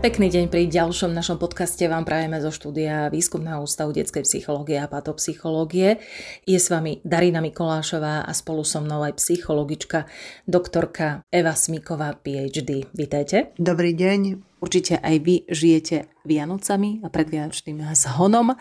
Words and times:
Pekný 0.00 0.32
deň 0.32 0.48
pri 0.48 0.64
ďalšom 0.64 1.12
našom 1.12 1.36
podcaste 1.36 1.84
vám 1.84 2.08
prajeme 2.08 2.40
zo 2.40 2.48
štúdia 2.48 3.12
Výskumného 3.12 3.60
ústavu 3.60 3.92
detskej 3.92 4.24
psychológie 4.24 4.80
a 4.80 4.88
patopsychológie. 4.88 6.00
Je 6.48 6.56
s 6.56 6.72
vami 6.72 7.04
Darina 7.04 7.44
Mikolášová 7.44 8.24
a 8.24 8.32
spolu 8.32 8.64
so 8.64 8.80
mnou 8.80 9.04
aj 9.04 9.20
psychologička 9.20 10.08
doktorka 10.48 11.20
Eva 11.28 11.52
Smiková, 11.52 12.16
PhD. 12.16 12.88
Vítajte. 12.96 13.52
Dobrý 13.60 13.92
deň. 13.92 14.40
Určite 14.64 14.96
aj 15.04 15.16
vy 15.20 15.44
žijete 15.52 16.08
Vianocami 16.24 17.04
a 17.04 17.12
predvianočným 17.12 17.84
zhonom, 17.92 18.56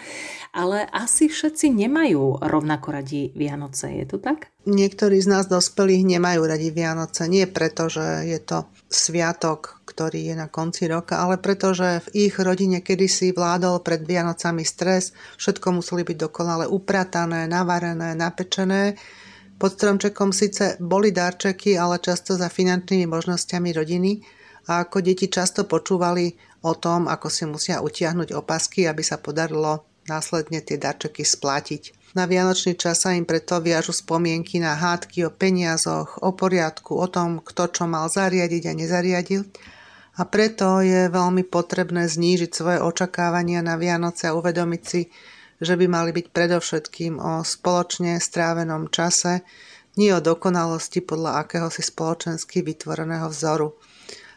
ale 0.52 0.92
asi 0.92 1.32
všetci 1.32 1.72
nemajú 1.72 2.40
rovnako 2.40 3.00
radi 3.00 3.32
Vianoce, 3.32 3.96
je 3.96 4.04
to 4.08 4.20
tak? 4.20 4.52
Niektorí 4.68 5.20
z 5.20 5.28
nás 5.28 5.48
dospelých 5.48 6.04
nemajú 6.04 6.44
radi 6.44 6.72
Vianoce. 6.72 7.32
Nie 7.32 7.48
preto, 7.52 7.88
že 7.88 8.28
je 8.28 8.40
to 8.40 8.68
sviatok, 8.90 9.86
ktorý 9.86 10.34
je 10.34 10.36
na 10.36 10.50
konci 10.50 10.90
roka, 10.90 11.22
ale 11.22 11.38
preto, 11.38 11.78
že 11.78 12.02
v 12.10 12.28
ich 12.28 12.36
rodine 12.42 12.82
kedysi 12.82 13.32
vládol 13.32 13.86
pred 13.86 14.02
Vianocami 14.02 14.66
stres, 14.66 15.14
všetko 15.38 15.78
museli 15.78 16.02
byť 16.02 16.18
dokonale 16.18 16.66
upratané, 16.66 17.46
navarené, 17.46 18.18
napečené. 18.18 18.98
Pod 19.62 19.78
stromčekom 19.78 20.34
síce 20.34 20.82
boli 20.82 21.14
darčeky, 21.14 21.78
ale 21.78 22.02
často 22.02 22.34
za 22.34 22.50
finančnými 22.50 23.06
možnosťami 23.06 23.70
rodiny 23.78 24.12
a 24.66 24.86
ako 24.86 25.06
deti 25.06 25.30
často 25.30 25.70
počúvali 25.70 26.34
o 26.66 26.74
tom, 26.74 27.06
ako 27.06 27.28
si 27.30 27.46
musia 27.46 27.86
utiahnuť 27.86 28.34
opasky, 28.34 28.90
aby 28.90 29.06
sa 29.06 29.22
podarilo 29.22 29.86
následne 30.10 30.66
tie 30.66 30.82
darčeky 30.82 31.22
splatiť. 31.22 31.99
Na 32.18 32.26
vianočný 32.26 32.74
čas 32.74 33.06
sa 33.06 33.14
im 33.14 33.22
preto 33.22 33.62
viažu 33.62 33.94
spomienky 33.94 34.58
na 34.58 34.74
hádky 34.74 35.30
o 35.30 35.32
peniazoch, 35.32 36.18
o 36.26 36.34
poriadku, 36.34 36.98
o 36.98 37.06
tom, 37.06 37.38
kto 37.46 37.70
čo 37.70 37.84
mal 37.86 38.10
zariadiť 38.10 38.64
a 38.66 38.74
nezariadil. 38.74 39.46
A 40.18 40.26
preto 40.26 40.82
je 40.82 41.06
veľmi 41.08 41.46
potrebné 41.46 42.10
znížiť 42.10 42.52
svoje 42.52 42.80
očakávania 42.82 43.62
na 43.62 43.78
Vianoce 43.78 44.26
a 44.26 44.36
uvedomiť 44.36 44.82
si, 44.82 45.06
že 45.62 45.78
by 45.78 45.86
mali 45.86 46.10
byť 46.10 46.34
predovšetkým 46.34 47.22
o 47.22 47.46
spoločne 47.46 48.18
strávenom 48.18 48.90
čase, 48.90 49.46
nie 49.96 50.10
o 50.10 50.24
dokonalosti 50.24 51.06
podľa 51.06 51.46
akéhosi 51.46 51.86
spoločensky 51.86 52.66
vytvoreného 52.66 53.30
vzoru 53.30 53.78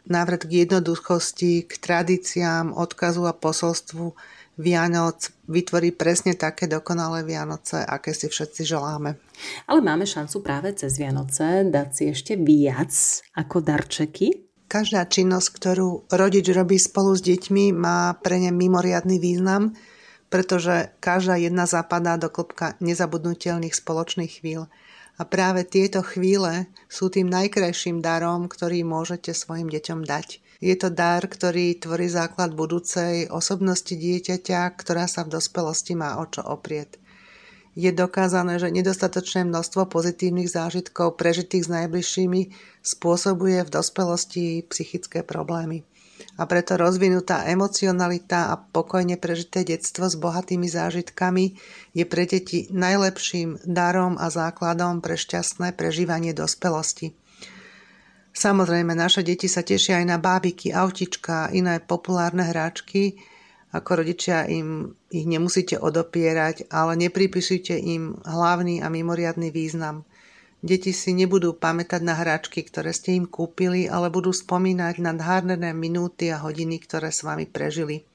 návrat 0.07 0.47
k 0.47 0.67
jednoduchosti, 0.67 1.63
k 1.63 1.73
tradíciám, 1.79 2.75
odkazu 2.75 3.23
a 3.31 3.37
posolstvu 3.37 4.15
Vianoc 4.61 5.33
vytvorí 5.49 5.97
presne 5.97 6.37
také 6.37 6.69
dokonalé 6.69 7.25
Vianoce, 7.25 7.81
aké 7.81 8.13
si 8.13 8.29
všetci 8.29 8.69
želáme. 8.69 9.17
Ale 9.65 9.81
máme 9.81 10.05
šancu 10.05 10.45
práve 10.45 10.77
cez 10.77 11.01
Vianoce 11.01 11.65
dať 11.65 11.89
si 11.89 12.05
ešte 12.13 12.37
viac 12.37 12.93
ako 13.33 13.65
darčeky? 13.65 14.53
Každá 14.69 15.09
činnosť, 15.09 15.49
ktorú 15.57 15.89
rodič 16.09 16.49
robí 16.53 16.77
spolu 16.81 17.17
s 17.17 17.25
deťmi, 17.25 17.77
má 17.77 18.17
pre 18.21 18.41
ne 18.41 18.53
mimoriadný 18.53 19.21
význam, 19.21 19.73
pretože 20.33 20.93
každá 21.01 21.37
jedna 21.37 21.69
zapadá 21.69 22.17
do 22.17 22.33
klopka 22.33 22.77
nezabudnutelných 22.81 23.77
spoločných 23.77 24.41
chvíľ. 24.41 24.69
A 25.21 25.29
práve 25.29 25.65
tieto 25.69 26.01
chvíle 26.01 26.73
sú 26.89 27.13
tým 27.13 27.29
najkrajším 27.29 28.01
darom, 28.01 28.49
ktorý 28.49 28.81
môžete 28.85 29.37
svojim 29.37 29.69
deťom 29.69 30.09
dať. 30.09 30.41
Je 30.63 30.79
to 30.79 30.95
dar, 30.95 31.27
ktorý 31.27 31.75
tvorí 31.75 32.07
základ 32.07 32.55
budúcej 32.55 33.27
osobnosti 33.27 33.91
dieťaťa, 33.91 34.79
ktorá 34.79 35.11
sa 35.11 35.27
v 35.27 35.35
dospelosti 35.35 35.99
má 35.99 36.23
o 36.23 36.25
čo 36.31 36.47
oprieť. 36.47 37.03
Je 37.75 37.91
dokázané, 37.91 38.63
že 38.63 38.71
nedostatočné 38.71 39.49
množstvo 39.49 39.91
pozitívnych 39.91 40.47
zážitkov 40.47 41.19
prežitých 41.19 41.67
s 41.67 41.73
najbližšími 41.73 42.41
spôsobuje 42.85 43.59
v 43.65 43.73
dospelosti 43.75 44.63
psychické 44.71 45.27
problémy 45.27 45.83
a 46.39 46.49
preto 46.49 46.81
rozvinutá 46.81 47.45
emocionalita 47.45 48.53
a 48.53 48.55
pokojne 48.57 49.21
prežité 49.21 49.67
detstvo 49.67 50.09
s 50.09 50.17
bohatými 50.17 50.65
zážitkami 50.65 51.59
je 51.93 52.05
pre 52.09 52.25
deti 52.25 52.71
najlepším 52.73 53.61
darom 53.69 54.17
a 54.17 54.33
základom 54.33 55.05
pre 55.05 55.19
šťastné 55.19 55.77
prežívanie 55.77 56.33
dospelosti. 56.33 57.13
Samozrejme, 58.33 58.97
naše 58.97 59.21
deti 59.21 59.45
sa 59.47 59.61
tešia 59.61 60.01
aj 60.01 60.07
na 60.09 60.17
bábiky, 60.17 60.73
autička 60.73 61.53
iné 61.53 61.79
populárne 61.85 62.49
hráčky. 62.49 63.21
Ako 63.73 64.05
rodičia 64.05 64.49
im 64.49 64.97
ich 65.13 65.29
nemusíte 65.29 65.81
odopierať, 65.81 66.73
ale 66.73 66.97
nepripisujte 66.97 67.77
im 67.77 68.17
hlavný 68.25 68.81
a 68.81 68.89
mimoriadný 68.89 69.53
význam– 69.53 70.03
Deti 70.63 70.95
si 70.95 71.11
nebudú 71.11 71.59
pamätať 71.59 72.07
na 72.07 72.15
hračky, 72.15 72.63
ktoré 72.63 72.95
ste 72.95 73.19
im 73.19 73.27
kúpili, 73.27 73.91
ale 73.91 74.15
budú 74.15 74.31
spomínať 74.31 75.03
na 75.03 75.11
nádherné 75.11 75.75
minúty 75.75 76.31
a 76.31 76.39
hodiny, 76.39 76.79
ktoré 76.79 77.11
s 77.11 77.27
vami 77.27 77.51
prežili. 77.51 78.07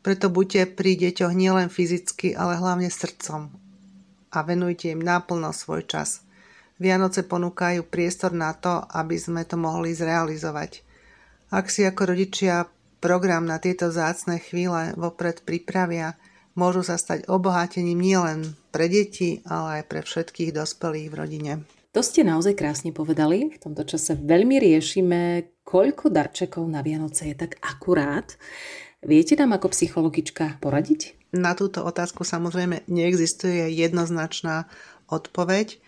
Preto 0.00 0.32
buďte 0.32 0.72
pri 0.72 0.96
deťoch 0.96 1.36
nielen 1.36 1.68
fyzicky, 1.68 2.32
ale 2.32 2.56
hlavne 2.56 2.88
srdcom 2.88 3.52
a 4.32 4.38
venujte 4.48 4.88
im 4.88 5.04
náplno 5.04 5.52
svoj 5.52 5.84
čas. 5.84 6.24
Vianoce 6.76 7.24
ponúkajú 7.24 7.88
priestor 7.88 8.36
na 8.36 8.52
to, 8.52 8.84
aby 8.92 9.16
sme 9.16 9.48
to 9.48 9.56
mohli 9.56 9.96
zrealizovať. 9.96 10.84
Ak 11.48 11.72
si 11.72 11.88
ako 11.88 12.12
rodičia 12.12 12.68
program 13.00 13.48
na 13.48 13.56
tieto 13.56 13.88
zácne 13.88 14.36
chvíle 14.42 14.92
vopred 14.98 15.40
pripravia, 15.46 16.20
môžu 16.52 16.84
sa 16.84 17.00
stať 17.00 17.28
obohatením 17.32 17.96
nielen 17.96 18.56
pre 18.72 18.92
deti, 18.92 19.40
ale 19.48 19.80
aj 19.80 19.82
pre 19.88 20.00
všetkých 20.04 20.52
dospelých 20.52 21.08
v 21.08 21.14
rodine. 21.16 21.52
To 21.96 22.04
ste 22.04 22.28
naozaj 22.28 22.60
krásne 22.60 22.92
povedali. 22.92 23.56
V 23.56 23.62
tomto 23.62 23.88
čase 23.88 24.20
veľmi 24.20 24.60
riešime, 24.60 25.48
koľko 25.64 26.12
darčekov 26.12 26.68
na 26.68 26.84
Vianoce 26.84 27.32
je 27.32 27.36
tak 27.40 27.56
akurát. 27.64 28.36
Viete 29.00 29.32
nám 29.32 29.56
ako 29.56 29.72
psychologička 29.72 30.60
poradiť? 30.60 31.16
Na 31.32 31.56
túto 31.56 31.80
otázku 31.88 32.20
samozrejme 32.20 32.84
neexistuje 32.84 33.72
jednoznačná 33.72 34.68
odpoveď. 35.08 35.80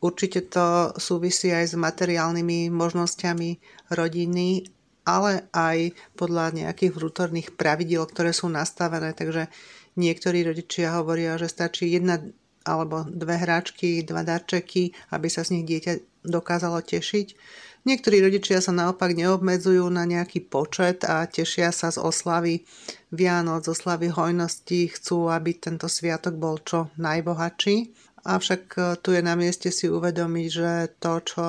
Určite 0.00 0.48
to 0.48 0.96
súvisí 0.96 1.52
aj 1.52 1.72
s 1.72 1.74
materiálnymi 1.76 2.72
možnosťami 2.72 3.50
rodiny, 3.92 4.64
ale 5.04 5.48
aj 5.52 5.92
podľa 6.16 6.56
nejakých 6.56 6.92
vnútorných 6.96 7.48
pravidiel, 7.56 8.08
ktoré 8.08 8.32
sú 8.32 8.48
nastavené. 8.48 9.12
Takže 9.12 9.52
Niektorí 9.98 10.46
rodičia 10.46 10.94
hovoria, 10.96 11.34
že 11.34 11.50
stačí 11.50 11.90
jedna 11.90 12.22
alebo 12.60 13.08
dve 13.08 13.40
hráčky, 13.40 14.04
dva 14.04 14.20
darčeky, 14.20 14.92
aby 15.16 15.28
sa 15.32 15.42
z 15.42 15.58
nich 15.58 15.64
dieťa 15.64 16.24
dokázalo 16.28 16.84
tešiť. 16.84 17.26
Niektorí 17.88 18.20
rodičia 18.20 18.60
sa 18.60 18.76
naopak 18.76 19.16
neobmedzujú 19.16 19.88
na 19.88 20.04
nejaký 20.04 20.44
počet 20.44 21.00
a 21.08 21.24
tešia 21.24 21.72
sa 21.72 21.88
z 21.88 21.96
oslavy 21.96 22.68
Vianoc, 23.08 23.64
z 23.64 23.72
oslavy 23.72 24.12
hojnosti, 24.12 24.92
chcú, 24.92 25.32
aby 25.32 25.56
tento 25.56 25.88
sviatok 25.88 26.36
bol 26.36 26.60
čo 26.60 26.92
najbohatší. 27.00 27.76
Avšak 28.24 28.62
e, 28.76 28.80
tu 29.00 29.16
je 29.16 29.22
na 29.24 29.38
mieste 29.38 29.72
si 29.72 29.88
uvedomiť, 29.88 30.48
že 30.48 30.70
to, 31.00 31.12
čo 31.24 31.44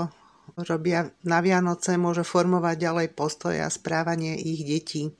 robia 0.55 1.11
na 1.23 1.39
Vianoce, 1.39 1.95
môže 1.95 2.23
formovať 2.27 2.75
ďalej 2.79 3.07
postoje 3.15 3.59
a 3.59 3.71
správanie 3.71 4.35
ich 4.39 4.63
detí. 4.63 5.11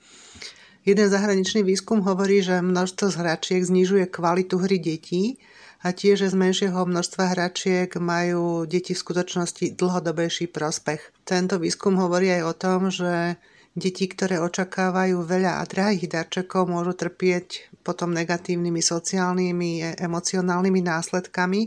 Jeden 0.82 1.08
zahraničný 1.08 1.62
výskum 1.62 2.02
hovorí, 2.02 2.42
že 2.42 2.58
množstvo 2.58 3.14
z 3.14 3.16
hračiek 3.22 3.62
znižuje 3.62 4.10
kvalitu 4.10 4.58
hry 4.58 4.82
detí 4.82 5.38
a 5.86 5.94
tiež, 5.94 6.26
že 6.26 6.34
z 6.34 6.36
menšieho 6.42 6.82
množstva 6.90 7.38
hračiek 7.38 7.90
majú 8.02 8.66
deti 8.66 8.98
v 8.98 9.04
skutočnosti 9.06 9.78
dlhodobejší 9.78 10.50
prospech. 10.50 11.14
Tento 11.22 11.62
výskum 11.62 12.02
hovorí 12.02 12.34
aj 12.34 12.44
o 12.50 12.54
tom, 12.58 12.80
že 12.90 13.38
deti, 13.78 14.10
ktoré 14.10 14.42
očakávajú 14.42 15.22
veľa 15.22 15.62
a 15.62 15.64
drahých 15.70 16.12
darčekov, 16.12 16.68
môžu 16.68 16.98
trpieť 16.98 17.71
potom 17.81 18.14
negatívnymi 18.14 18.81
sociálnymi, 18.81 19.72
e, 19.82 19.85
emocionálnymi 20.00 20.82
následkami 20.82 21.61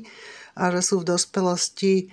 a 0.55 0.71
že 0.71 0.81
sú 0.83 1.03
v 1.03 1.11
dospelosti 1.15 2.09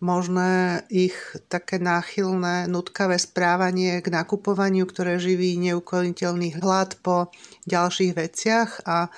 možné 0.00 0.84
ich 0.92 1.16
také 1.48 1.80
náchylné, 1.80 2.68
nutkavé 2.68 3.16
správanie 3.16 4.04
k 4.04 4.12
nakupovaniu, 4.12 4.84
ktoré 4.84 5.16
živí 5.16 5.56
neukoniteľný 5.56 6.60
hlad 6.60 7.00
po 7.00 7.32
ďalších 7.64 8.12
veciach 8.12 8.84
a 8.84 9.08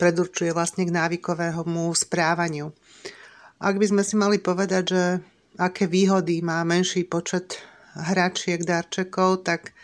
predurčuje 0.00 0.56
vlastne 0.56 0.88
k 0.88 0.94
návykovému 0.96 1.92
správaniu. 1.92 2.72
Ak 3.62 3.76
by 3.76 3.86
sme 3.92 4.02
si 4.02 4.16
mali 4.16 4.40
povedať, 4.40 4.84
že 4.88 5.04
aké 5.60 5.84
výhody 5.84 6.40
má 6.40 6.64
menší 6.64 7.04
počet 7.04 7.60
hračiek, 7.92 8.64
darčekov, 8.64 9.44
tak 9.44 9.76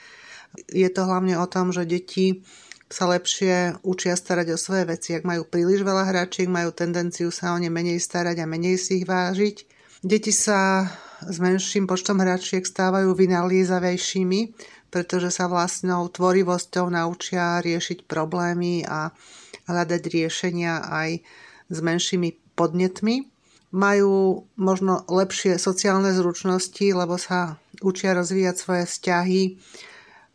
je 0.73 0.89
to 0.89 1.05
hlavne 1.05 1.37
o 1.37 1.47
tom, 1.47 1.71
že 1.71 1.85
deti 1.85 2.41
sa 2.89 3.05
lepšie 3.09 3.85
učia 3.85 4.17
starať 4.17 4.57
o 4.57 4.59
svoje 4.59 4.89
veci. 4.89 5.13
Ak 5.13 5.29
majú 5.29 5.45
príliš 5.45 5.85
veľa 5.85 6.09
hračiek, 6.09 6.49
majú 6.49 6.73
tendenciu 6.73 7.29
sa 7.29 7.53
o 7.53 7.61
ne 7.61 7.69
menej 7.69 8.01
starať 8.01 8.41
a 8.41 8.51
menej 8.51 8.81
si 8.81 9.05
ich 9.05 9.07
vážiť 9.09 9.79
Deti 9.99 10.31
sa 10.31 10.87
s 11.27 11.43
menším 11.43 11.91
počtom 11.91 12.23
hračiek 12.23 12.63
stávajú 12.63 13.19
vynaliezavejšími, 13.19 14.41
pretože 14.95 15.35
sa 15.35 15.51
vlastnou 15.51 16.07
tvorivosťou 16.07 16.87
naučia 16.95 17.59
riešiť 17.59 18.07
problémy 18.07 18.87
a 18.87 19.11
hľadať 19.67 20.03
riešenia 20.07 20.87
aj 20.87 21.11
s 21.67 21.79
menšími 21.83 22.55
podnetmi. 22.55 23.27
Majú 23.75 24.47
možno 24.55 25.03
lepšie 25.11 25.59
sociálne 25.59 26.15
zručnosti, 26.15 26.87
lebo 26.95 27.19
sa 27.19 27.59
učia 27.83 28.15
rozvíjať 28.15 28.55
svoje 28.55 28.85
vzťahy, 28.87 29.43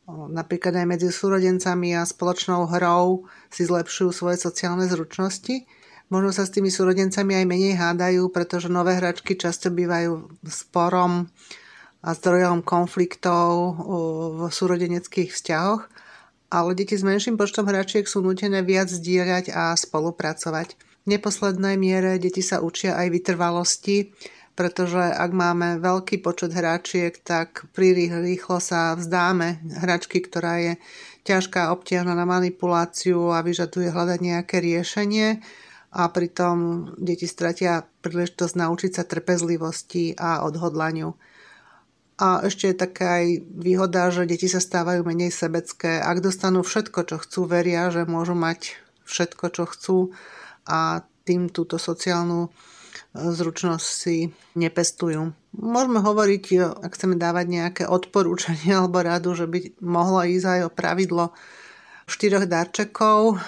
napríklad 0.07 0.75
aj 0.75 0.87
medzi 0.87 1.07
súrodencami 1.09 1.95
a 1.95 2.03
spoločnou 2.03 2.67
hrou 2.67 3.27
si 3.47 3.63
zlepšujú 3.63 4.09
svoje 4.11 4.37
sociálne 4.39 4.83
zručnosti. 4.87 5.63
Možno 6.11 6.35
sa 6.35 6.43
s 6.45 6.53
tými 6.53 6.67
súrodencami 6.69 7.39
aj 7.39 7.45
menej 7.47 7.75
hádajú, 7.79 8.29
pretože 8.29 8.67
nové 8.67 8.99
hračky 8.99 9.39
často 9.39 9.71
bývajú 9.71 10.43
sporom 10.45 11.31
a 12.03 12.09
zdrojom 12.11 12.61
konfliktov 12.67 13.79
v 14.35 14.39
súrodeneckých 14.51 15.31
vzťahoch, 15.31 15.87
ale 16.51 16.69
deti 16.75 16.99
s 16.99 17.07
menším 17.07 17.39
počtom 17.39 17.65
hračiek 17.65 18.03
sú 18.05 18.19
nutené 18.21 18.61
viac 18.61 18.91
zdieľať 18.91 19.55
a 19.55 19.73
spolupracovať. 19.73 20.75
V 21.03 21.07
neposlednej 21.07 21.79
miere 21.79 22.19
deti 22.19 22.43
sa 22.43 22.59
učia 22.59 22.99
aj 22.99 23.07
vytrvalosti, 23.09 24.11
pretože 24.53 25.01
ak 25.01 25.31
máme 25.33 25.81
veľký 25.81 26.21
počet 26.21 26.53
hračiek, 26.53 27.17
tak 27.25 27.65
príliš 27.73 28.21
rýchlo 28.21 28.61
sa 28.61 28.93
vzdáme 28.93 29.65
hračky, 29.81 30.21
ktorá 30.21 30.61
je 30.61 30.73
ťažká, 31.25 31.73
obtiahna 31.73 32.13
na 32.13 32.29
manipuláciu 32.29 33.33
a 33.33 33.41
vyžaduje 33.41 33.89
hľadať 33.89 34.19
nejaké 34.21 34.61
riešenie 34.61 35.41
a 35.93 36.09
pritom 36.09 36.89
deti 36.97 37.25
stratia 37.25 37.85
príležitosť 38.05 38.53
naučiť 38.57 38.91
sa 38.93 39.03
trpezlivosti 39.05 40.13
a 40.17 40.45
odhodlaniu. 40.45 41.17
A 42.21 42.45
ešte 42.45 42.69
je 42.69 42.77
taká 42.77 43.25
aj 43.25 43.41
výhoda, 43.57 44.13
že 44.13 44.29
deti 44.29 44.45
sa 44.45 44.61
stávajú 44.61 45.01
menej 45.01 45.33
sebecké. 45.33 45.97
Ak 45.97 46.21
dostanú 46.21 46.61
všetko, 46.61 46.99
čo 47.09 47.17
chcú, 47.17 47.49
veria, 47.49 47.89
že 47.89 48.05
môžu 48.05 48.37
mať 48.37 48.77
všetko, 49.09 49.45
čo 49.49 49.63
chcú 49.65 49.97
a 50.69 51.01
tým 51.25 51.49
túto 51.49 51.81
sociálnu 51.81 52.53
zručnosť 53.13 53.85
si 53.85 54.33
nepestujú. 54.57 55.33
Môžeme 55.53 56.01
hovoriť, 56.01 56.43
ak 56.81 56.91
chceme 56.97 57.15
dávať 57.15 57.45
nejaké 57.45 57.83
odporúčanie 57.85 58.73
alebo 58.77 59.05
radu, 59.05 59.37
že 59.37 59.45
by 59.45 59.77
mohlo 59.81 60.25
ísť 60.25 60.47
aj 60.49 60.59
o 60.65 60.73
pravidlo 60.73 61.25
štyroch 62.03 62.51
darčekov, 62.51 63.39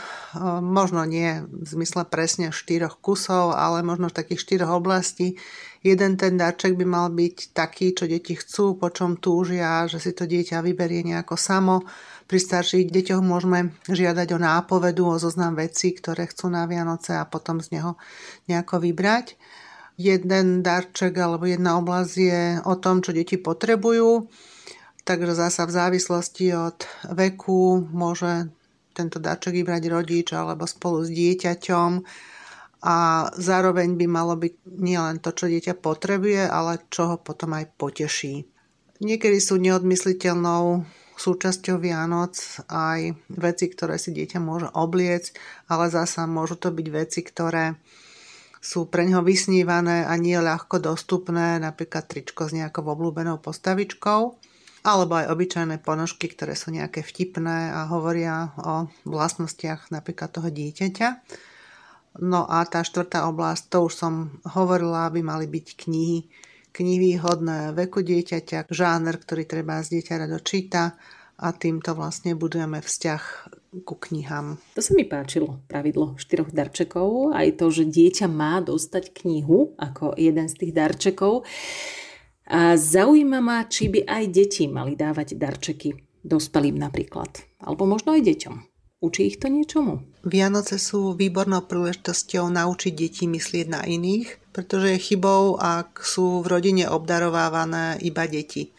možno 0.64 1.04
nie 1.04 1.44
v 1.44 1.68
zmysle 1.68 2.08
presne 2.08 2.56
štyroch 2.56 3.04
kusov, 3.04 3.52
ale 3.52 3.84
možno 3.84 4.08
v 4.08 4.16
takých 4.16 4.44
štyroch 4.48 4.80
oblastí. 4.80 5.36
Jeden 5.84 6.16
ten 6.16 6.40
darček 6.40 6.80
by 6.80 6.86
mal 6.88 7.08
byť 7.12 7.52
taký, 7.52 7.92
čo 7.92 8.08
deti 8.08 8.34
chcú, 8.34 8.80
po 8.80 8.90
čom 8.90 9.20
túžia, 9.20 9.86
že 9.92 10.00
si 10.00 10.16
to 10.16 10.24
dieťa 10.24 10.64
vyberie 10.64 11.04
nejako 11.04 11.36
samo. 11.36 11.84
Pri 12.26 12.40
starších 12.42 12.90
deťoch 12.90 13.22
môžeme 13.22 13.78
žiadať 13.86 14.28
o 14.34 14.40
nápovedu, 14.42 15.06
o 15.06 15.22
zoznam 15.22 15.54
vecí, 15.54 15.94
ktoré 15.94 16.26
chcú 16.26 16.50
na 16.50 16.66
Vianoce 16.66 17.14
a 17.14 17.30
potom 17.30 17.62
z 17.62 17.78
neho 17.78 18.02
nejako 18.50 18.82
vybrať. 18.82 19.38
Jeden 19.96 20.66
darček 20.66 21.16
alebo 21.16 21.46
jedna 21.46 21.78
oblasť 21.80 22.14
je 22.18 22.42
o 22.66 22.74
tom, 22.76 23.06
čo 23.06 23.14
deti 23.14 23.38
potrebujú 23.38 24.28
Takže 25.06 25.38
zasa 25.38 25.70
v 25.70 25.76
závislosti 25.78 26.46
od 26.58 26.82
veku 27.14 27.86
môže 27.94 28.50
tento 28.98 29.22
darček 29.22 29.54
vybrať 29.62 29.84
rodič 29.86 30.34
alebo 30.34 30.66
spolu 30.66 31.06
s 31.06 31.14
dieťaťom 31.14 31.92
a 32.82 32.98
zároveň 33.38 34.02
by 34.02 34.06
malo 34.10 34.34
byť 34.34 34.66
nielen 34.66 35.22
to, 35.22 35.30
čo 35.30 35.46
dieťa 35.46 35.78
potrebuje, 35.78 36.50
ale 36.50 36.82
čo 36.90 37.14
ho 37.14 37.16
potom 37.22 37.54
aj 37.54 37.78
poteší. 37.78 38.50
Niekedy 38.98 39.38
sú 39.38 39.62
neodmysliteľnou 39.62 40.82
súčasťou 41.16 41.80
Vianoc 41.80 42.36
aj 42.68 43.16
veci, 43.32 43.66
ktoré 43.72 43.96
si 44.00 44.12
dieťa 44.12 44.40
môže 44.44 44.68
obliecť, 44.72 45.36
ale 45.72 45.92
zasa 45.92 46.28
môžu 46.28 46.60
to 46.60 46.72
byť 46.72 46.88
veci, 46.92 47.24
ktoré 47.24 47.80
sú 48.66 48.90
pre 48.90 49.06
ňoho 49.06 49.22
vysnívané 49.22 50.10
a 50.10 50.14
nie 50.18 50.36
ľahko 50.36 50.82
dostupné, 50.82 51.62
napríklad 51.62 52.10
tričko 52.10 52.50
s 52.50 52.56
nejakou 52.58 52.82
obľúbenou 52.82 53.38
postavičkou 53.38 54.22
alebo 54.86 55.18
aj 55.18 55.34
obyčajné 55.34 55.82
ponožky, 55.82 56.30
ktoré 56.30 56.54
sú 56.54 56.70
nejaké 56.70 57.02
vtipné 57.02 57.74
a 57.74 57.90
hovoria 57.90 58.54
o 58.62 58.86
vlastnostiach 59.10 59.90
napríklad 59.90 60.30
toho 60.30 60.54
dieťaťa. 60.54 61.10
No 62.22 62.46
a 62.46 62.64
tá 62.70 62.86
štvrtá 62.86 63.26
oblasť, 63.28 63.74
to 63.74 63.90
už 63.90 63.94
som 63.98 64.14
hovorila, 64.46 65.10
by 65.10 65.26
mali 65.26 65.50
byť 65.50 65.68
knihy. 65.76 66.30
Knihy 66.76 67.16
hodné 67.24 67.72
veku 67.72 68.04
dieťaťa, 68.04 68.68
žáner, 68.68 69.16
ktorý 69.16 69.48
treba 69.48 69.80
z 69.80 69.96
dieťa 69.96 70.28
rado 70.28 70.44
číta 70.44 71.00
a 71.40 71.56
týmto 71.56 71.96
vlastne 71.96 72.36
budujeme 72.36 72.84
vzťah 72.84 73.24
ku 73.88 73.96
knihám. 73.96 74.60
To 74.76 74.84
sa 74.84 74.92
mi 74.92 75.08
páčilo, 75.08 75.64
pravidlo 75.72 76.20
štyroch 76.20 76.52
darčekov, 76.52 77.32
aj 77.32 77.64
to, 77.64 77.72
že 77.72 77.88
dieťa 77.88 78.28
má 78.28 78.60
dostať 78.60 79.16
knihu 79.24 79.72
ako 79.80 80.20
jeden 80.20 80.52
z 80.52 80.56
tých 80.68 80.72
darčekov. 80.76 81.48
A 82.52 82.76
zaujíma 82.76 83.40
ma, 83.40 83.64
či 83.72 83.88
by 83.88 84.04
aj 84.04 84.24
deti 84.36 84.68
mali 84.68 85.00
dávať 85.00 85.40
darčeky 85.40 85.96
dospelým 86.28 86.76
napríklad. 86.76 87.40
Alebo 87.64 87.88
možno 87.88 88.20
aj 88.20 88.22
deťom. 88.22 88.75
Učí 89.06 89.30
ich 89.30 89.38
to 89.38 89.54
niečomu? 89.54 90.02
Vianoce 90.26 90.82
sú 90.82 91.14
výbornou 91.14 91.62
príležitosťou 91.70 92.50
naučiť 92.50 92.94
deti 92.98 93.30
myslieť 93.30 93.68
na 93.70 93.86
iných, 93.86 94.50
pretože 94.50 94.98
je 94.98 95.06
chybou, 95.14 95.62
ak 95.62 96.02
sú 96.02 96.42
v 96.42 96.50
rodine 96.50 96.90
obdarovávané 96.90 98.02
iba 98.02 98.26
deti. 98.26 98.74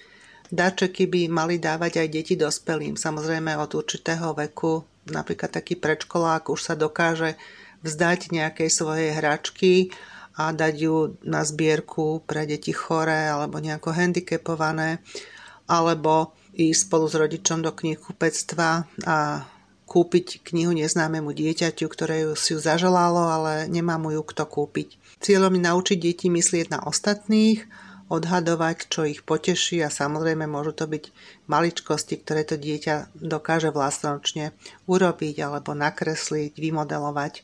Darčeky 0.50 1.06
by 1.06 1.22
mali 1.30 1.62
dávať 1.62 2.02
aj 2.02 2.08
deti 2.10 2.34
dospelým, 2.34 2.98
samozrejme 2.98 3.54
od 3.54 3.70
určitého 3.70 4.34
veku. 4.34 4.82
Napríklad 5.06 5.54
taký 5.54 5.78
predškolák 5.78 6.50
už 6.50 6.58
sa 6.58 6.74
dokáže 6.74 7.38
vzdať 7.86 8.34
nejakej 8.34 8.66
svojej 8.66 9.14
hračky 9.14 9.94
a 10.34 10.50
dať 10.50 10.74
ju 10.74 11.14
na 11.22 11.46
zbierku 11.46 12.26
pre 12.26 12.50
deti 12.50 12.74
choré 12.74 13.30
alebo 13.30 13.62
nejako 13.62 13.94
handicapované, 13.94 14.98
alebo 15.70 16.34
ísť 16.58 16.82
spolu 16.90 17.06
s 17.06 17.14
rodičom 17.14 17.62
do 17.62 17.70
knihkupectva 17.70 18.70
a 19.06 19.18
kúpiť 19.96 20.44
knihu 20.52 20.76
neznámemu 20.76 21.32
dieťaťu, 21.32 21.88
ktoré 21.88 22.28
si 22.36 22.52
ju 22.52 22.60
zaželalo, 22.60 23.32
ale 23.32 23.64
nemá 23.64 23.96
mu 23.96 24.12
ju 24.12 24.20
kto 24.20 24.44
kúpiť. 24.44 25.00
Cieľom 25.24 25.56
je 25.56 25.62
naučiť 25.64 25.96
deti 25.96 26.28
myslieť 26.28 26.68
na 26.68 26.84
ostatných, 26.84 27.64
odhadovať, 28.12 28.92
čo 28.92 29.08
ich 29.08 29.24
poteší 29.24 29.80
a 29.82 29.88
samozrejme 29.88 30.44
môžu 30.44 30.76
to 30.76 30.84
byť 30.84 31.10
maličkosti, 31.48 32.20
ktoré 32.20 32.44
to 32.44 32.60
dieťa 32.60 33.16
dokáže 33.16 33.72
vlastnočne 33.72 34.52
urobiť 34.84 35.36
alebo 35.42 35.72
nakresliť, 35.72 36.54
vymodelovať. 36.54 37.42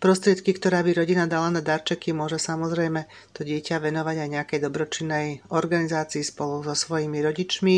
Prostriedky, 0.00 0.56
ktorá 0.56 0.80
by 0.80 0.96
rodina 0.96 1.28
dala 1.28 1.52
na 1.52 1.60
darčeky, 1.60 2.16
môže 2.16 2.40
samozrejme 2.40 3.04
to 3.36 3.44
dieťa 3.44 3.82
venovať 3.84 4.16
aj 4.16 4.28
nejakej 4.32 4.60
dobročinnej 4.64 5.26
organizácii 5.52 6.24
spolu 6.24 6.64
so 6.64 6.72
svojimi 6.72 7.20
rodičmi, 7.20 7.76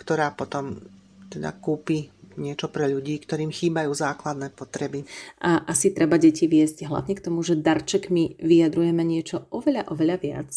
ktorá 0.00 0.32
potom 0.32 0.80
teda 1.28 1.52
kúpi 1.60 2.08
niečo 2.36 2.70
pre 2.70 2.90
ľudí, 2.90 3.18
ktorým 3.22 3.50
chýbajú 3.50 3.90
základné 3.94 4.52
potreby. 4.54 5.06
A 5.42 5.64
asi 5.66 5.90
treba 5.94 6.20
deti 6.20 6.46
viesť 6.50 6.86
hlavne 6.86 7.14
k 7.16 7.24
tomu, 7.24 7.40
že 7.42 7.58
darčekmi 7.58 8.40
vyjadrujeme 8.42 9.02
niečo 9.02 9.46
oveľa, 9.50 9.90
oveľa 9.90 10.16
viac. 10.20 10.50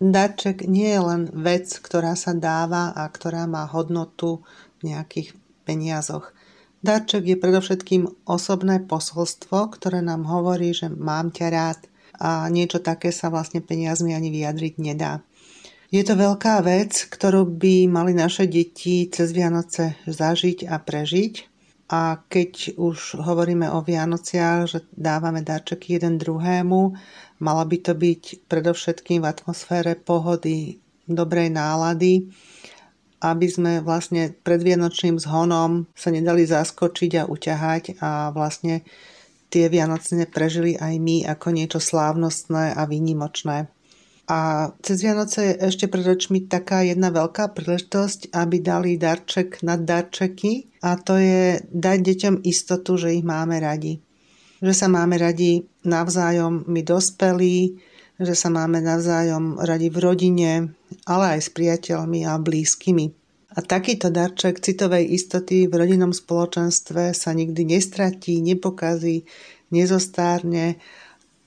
Darček 0.00 0.64
nie 0.64 0.88
je 0.88 1.00
len 1.04 1.22
vec, 1.28 1.68
ktorá 1.76 2.16
sa 2.16 2.32
dáva 2.32 2.96
a 2.96 3.04
ktorá 3.04 3.44
má 3.44 3.68
hodnotu 3.68 4.40
v 4.80 4.96
nejakých 4.96 5.36
peniazoch. 5.68 6.32
Darček 6.80 7.28
je 7.28 7.36
predovšetkým 7.36 8.24
osobné 8.24 8.80
posolstvo, 8.80 9.68
ktoré 9.76 10.00
nám 10.00 10.24
hovorí, 10.24 10.72
že 10.72 10.88
mám 10.88 11.28
ťa 11.28 11.46
rád 11.52 11.80
a 12.16 12.48
niečo 12.48 12.80
také 12.80 13.12
sa 13.12 13.28
vlastne 13.28 13.60
peniazmi 13.60 14.16
ani 14.16 14.32
vyjadriť 14.32 14.74
nedá. 14.80 15.20
Je 15.90 16.06
to 16.06 16.14
veľká 16.14 16.62
vec, 16.62 17.10
ktorú 17.10 17.50
by 17.50 17.90
mali 17.90 18.14
naše 18.14 18.46
deti 18.46 19.10
cez 19.10 19.34
Vianoce 19.34 19.98
zažiť 20.06 20.70
a 20.70 20.78
prežiť. 20.78 21.34
A 21.90 22.22
keď 22.30 22.78
už 22.78 23.18
hovoríme 23.18 23.66
o 23.74 23.82
Vianociach, 23.82 24.70
že 24.70 24.86
dávame 24.94 25.42
darčeky 25.42 25.98
jeden 25.98 26.22
druhému, 26.22 26.94
malo 27.42 27.62
by 27.66 27.76
to 27.82 27.98
byť 27.98 28.46
predovšetkým 28.46 29.26
v 29.26 29.30
atmosfére 29.34 29.98
pohody, 29.98 30.78
dobrej 31.10 31.50
nálady 31.50 32.30
aby 33.20 33.46
sme 33.52 33.72
vlastne 33.84 34.32
pred 34.32 34.64
Vianočným 34.64 35.20
zhonom 35.20 35.84
sa 35.92 36.08
nedali 36.08 36.48
zaskočiť 36.48 37.12
a 37.20 37.28
uťahať 37.28 38.00
a 38.00 38.32
vlastne 38.32 38.80
tie 39.52 39.68
Vianoce 39.68 40.16
prežili 40.24 40.80
aj 40.80 40.94
my 40.96 41.28
ako 41.28 41.52
niečo 41.52 41.80
slávnostné 41.84 42.72
a 42.72 42.82
výnimočné. 42.88 43.68
A 44.30 44.70
cez 44.78 45.02
Vianoce 45.02 45.42
je 45.42 45.54
ešte 45.58 45.90
pred 45.90 46.06
očmi 46.06 46.46
taká 46.46 46.86
jedna 46.86 47.10
veľká 47.10 47.50
príležitosť, 47.50 48.30
aby 48.30 48.62
dali 48.62 48.94
darček 48.94 49.58
na 49.66 49.74
darčeky 49.74 50.70
a 50.86 50.94
to 50.94 51.18
je 51.18 51.58
dať 51.66 51.98
deťom 51.98 52.34
istotu, 52.46 52.94
že 52.94 53.18
ich 53.18 53.26
máme 53.26 53.58
radi. 53.58 53.98
Že 54.62 54.70
sa 54.70 54.86
máme 54.86 55.18
radi 55.18 55.66
navzájom 55.82 56.62
my 56.70 56.80
dospelí, 56.86 57.74
že 58.22 58.34
sa 58.38 58.54
máme 58.54 58.78
navzájom 58.78 59.58
radi 59.66 59.90
v 59.90 59.98
rodine, 59.98 60.52
ale 61.10 61.34
aj 61.34 61.40
s 61.40 61.50
priateľmi 61.50 62.22
a 62.22 62.38
blízkymi. 62.38 63.06
A 63.50 63.66
takýto 63.66 64.14
darček 64.14 64.62
citovej 64.62 65.10
istoty 65.10 65.66
v 65.66 65.74
rodinnom 65.74 66.14
spoločenstve 66.14 67.10
sa 67.18 67.34
nikdy 67.34 67.66
nestratí, 67.66 68.38
nepokazí, 68.46 69.26
nezostárne 69.74 70.78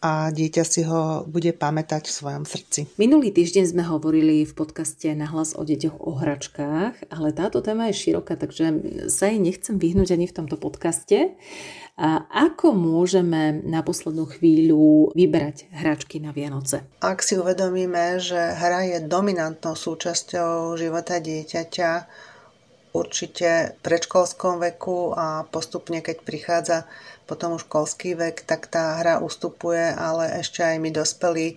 a 0.04 0.28
dieťa 0.36 0.64
si 0.68 0.84
ho 0.84 1.24
bude 1.24 1.56
pamätať 1.56 2.12
v 2.12 2.16
svojom 2.20 2.44
srdci. 2.44 2.92
Minulý 3.00 3.32
týždeň 3.32 3.72
sme 3.72 3.84
hovorili 3.88 4.44
v 4.44 4.52
podcaste 4.52 5.08
na 5.16 5.32
hlas 5.32 5.56
o 5.56 5.64
deťoch 5.64 6.04
o 6.04 6.20
hračkách, 6.20 7.08
ale 7.08 7.32
táto 7.32 7.64
téma 7.64 7.88
je 7.88 7.96
široká, 7.96 8.36
takže 8.36 8.84
sa 9.08 9.32
jej 9.32 9.40
nechcem 9.40 9.80
vyhnúť 9.80 10.20
ani 10.20 10.28
v 10.28 10.36
tomto 10.36 10.60
podcaste. 10.60 11.40
A 11.96 12.28
ako 12.28 12.76
môžeme 12.76 13.64
na 13.64 13.80
poslednú 13.80 14.28
chvíľu 14.28 15.16
vyberať 15.16 15.72
hračky 15.72 16.20
na 16.20 16.36
Vianoce? 16.36 16.84
Ak 17.00 17.24
si 17.24 17.40
uvedomíme, 17.40 18.20
že 18.20 18.36
hra 18.36 18.98
je 18.98 19.00
dominantnou 19.08 19.78
súčasťou 19.78 20.76
života 20.76 21.24
dieťaťa, 21.24 21.92
určite 22.94 23.78
v 23.78 23.80
predškolskom 23.82 24.62
veku 24.62 25.18
a 25.18 25.46
postupne, 25.50 26.00
keď 26.00 26.18
prichádza 26.22 26.78
potom 27.26 27.56
už 27.56 27.66
školský 27.66 28.16
vek, 28.20 28.44
tak 28.44 28.68
tá 28.68 29.00
hra 29.00 29.24
ustupuje, 29.24 29.94
ale 29.96 30.44
ešte 30.44 30.64
aj 30.64 30.78
my 30.80 30.90
dospelí 30.92 31.48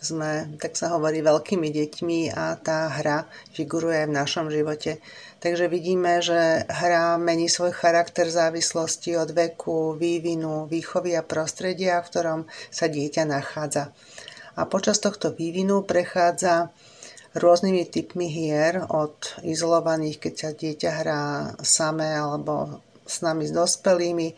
sme, 0.00 0.56
tak 0.56 0.80
sa 0.80 0.96
hovorí, 0.96 1.20
veľkými 1.20 1.68
deťmi 1.68 2.32
a 2.32 2.56
tá 2.56 2.88
hra 2.88 3.28
figuruje 3.52 4.04
aj 4.04 4.08
v 4.08 4.16
našom 4.16 4.46
živote. 4.48 4.98
Takže 5.44 5.68
vidíme, 5.68 6.24
že 6.24 6.64
hra 6.68 7.20
mení 7.20 7.52
svoj 7.52 7.76
charakter 7.76 8.28
v 8.28 8.36
závislosti 8.36 9.16
od 9.20 9.32
veku, 9.32 9.96
vývinu, 9.96 10.64
výchovy 10.68 11.16
a 11.16 11.24
prostredia, 11.24 12.00
v 12.00 12.08
ktorom 12.08 12.40
sa 12.72 12.88
dieťa 12.88 13.28
nachádza. 13.28 13.92
A 14.56 14.64
počas 14.64 15.00
tohto 15.00 15.32
vývinu 15.36 15.84
prechádza 15.84 16.72
rôznymi 17.36 17.86
typmi 17.86 18.26
hier, 18.26 18.82
od 18.90 19.14
izolovaných, 19.46 20.18
keď 20.18 20.34
sa 20.34 20.50
dieťa 20.50 20.90
hrá 21.04 21.22
samé 21.62 22.16
alebo 22.16 22.82
s 23.06 23.22
nami 23.22 23.46
s 23.46 23.52
dospelými, 23.54 24.34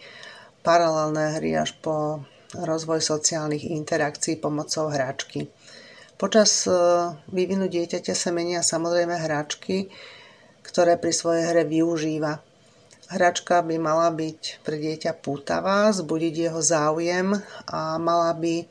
paralelné 0.62 1.38
hry 1.38 1.58
až 1.58 1.74
po 1.82 2.22
rozvoj 2.54 3.02
sociálnych 3.02 3.66
interakcií 3.66 4.38
pomocou 4.38 4.88
hračky. 4.88 5.50
Počas 6.20 6.70
e, 6.70 6.72
vývinu 7.34 7.66
dieťaťa 7.66 8.14
sa 8.14 8.30
menia 8.30 8.62
samozrejme 8.62 9.16
hračky, 9.18 9.90
ktoré 10.62 10.94
pri 10.94 11.10
svojej 11.10 11.44
hre 11.50 11.62
využíva. 11.66 12.38
Hračka 13.12 13.60
by 13.60 13.76
mala 13.76 14.08
byť 14.14 14.62
pre 14.64 14.78
dieťa 14.78 15.18
pútavá, 15.20 15.90
zbudiť 15.90 16.34
jeho 16.48 16.60
záujem 16.62 17.36
a 17.68 17.98
mala 17.98 18.32
by 18.32 18.64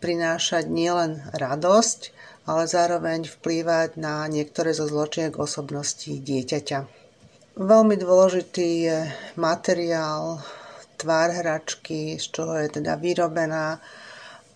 prinášať 0.00 0.66
nielen 0.66 1.22
radosť, 1.36 2.00
ale 2.48 2.64
zároveň 2.64 3.28
vplývať 3.28 4.00
na 4.00 4.24
niektoré 4.24 4.72
zo 4.72 4.88
zločiek 4.88 5.36
osobností 5.36 6.18
dieťaťa. 6.18 6.88
Veľmi 7.58 7.98
dôležitý 8.00 8.68
je 8.88 8.98
materiál, 9.36 10.40
tvár 10.98 11.30
hračky, 11.30 12.18
z 12.18 12.26
čoho 12.34 12.58
je 12.58 12.82
teda 12.82 12.98
vyrobená 12.98 13.78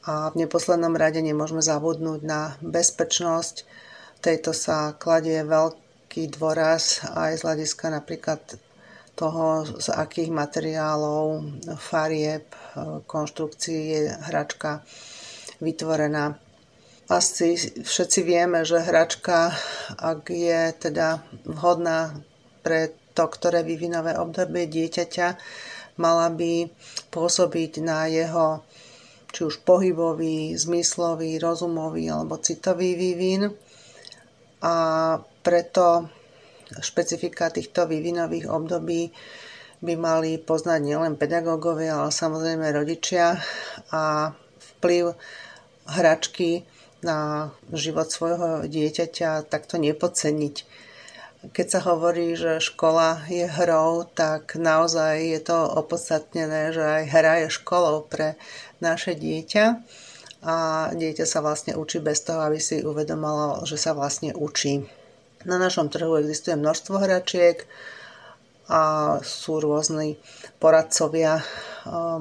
a 0.02 0.34
v 0.34 0.44
neposlednom 0.44 0.98
rade 0.98 1.22
nemôžeme 1.22 1.62
zabudnúť 1.62 2.20
na 2.26 2.58
bezpečnosť. 2.58 3.62
Tejto 4.18 4.50
sa 4.50 4.98
kladie 4.98 5.46
veľký 5.46 6.26
dôraz 6.34 7.06
aj 7.14 7.38
z 7.38 7.42
hľadiska 7.46 7.86
napríklad 7.94 8.42
toho, 9.14 9.62
z 9.78 9.88
akých 9.94 10.34
materiálov, 10.34 11.46
farieb, 11.78 12.50
konštrukcií 13.06 13.80
je 13.94 14.02
hračka 14.26 14.82
vytvorená. 15.62 16.34
Asi 17.12 17.54
všetci 17.84 18.20
vieme, 18.24 18.64
že 18.64 18.82
hračka, 18.82 19.52
ak 20.00 20.32
je 20.32 20.60
teda 20.80 21.22
vhodná 21.44 22.16
pre 22.64 22.94
to, 23.12 23.28
ktoré 23.28 23.60
vývinové 23.60 24.16
obdobie 24.16 24.64
dieťaťa, 24.64 25.28
mala 25.96 26.32
by 26.32 26.68
pôsobiť 27.12 27.82
na 27.84 28.08
jeho 28.08 28.64
či 29.32 29.48
už 29.48 29.64
pohybový, 29.64 30.52
zmyslový, 30.60 31.40
rozumový 31.40 32.12
alebo 32.12 32.36
citový 32.36 32.92
vývin. 32.94 33.48
A 34.62 34.74
preto 35.40 36.06
špecifika 36.78 37.48
týchto 37.48 37.88
vývinových 37.88 38.46
období 38.46 39.08
by 39.82 39.94
mali 39.98 40.38
poznať 40.38 40.80
nielen 40.84 41.18
pedagógovia, 41.18 42.04
ale 42.06 42.14
samozrejme 42.14 42.70
rodičia 42.70 43.40
a 43.90 44.30
vplyv 44.78 45.16
hračky 45.90 46.62
na 47.02 47.50
život 47.74 48.06
svojho 48.06 48.70
dieťaťa 48.70 49.50
takto 49.50 49.82
nepodceniť 49.82 50.56
keď 51.50 51.66
sa 51.66 51.80
hovorí, 51.90 52.38
že 52.38 52.62
škola 52.62 53.26
je 53.26 53.50
hrou, 53.50 54.06
tak 54.06 54.54
naozaj 54.54 55.18
je 55.18 55.40
to 55.42 55.58
opodstatnené, 55.58 56.70
že 56.70 56.82
aj 56.86 57.04
hra 57.10 57.34
je 57.42 57.48
školou 57.50 58.06
pre 58.06 58.38
naše 58.78 59.18
dieťa 59.18 59.82
a 60.46 60.54
dieťa 60.94 61.26
sa 61.26 61.42
vlastne 61.42 61.74
učí 61.74 61.98
bez 61.98 62.22
toho, 62.22 62.46
aby 62.46 62.62
si 62.62 62.86
uvedomalo, 62.86 63.66
že 63.66 63.74
sa 63.74 63.90
vlastne 63.90 64.30
učí. 64.38 64.86
Na 65.42 65.58
našom 65.58 65.90
trhu 65.90 66.14
existuje 66.22 66.54
množstvo 66.54 67.02
hračiek 67.02 67.66
a 68.70 69.18
sú 69.26 69.58
rôzni 69.58 70.22
poradcovia. 70.62 71.42